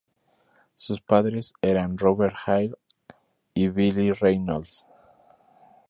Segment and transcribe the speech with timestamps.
[0.75, 2.73] Sus padres eran Robert Hale
[3.53, 4.83] y Belle Reynolds.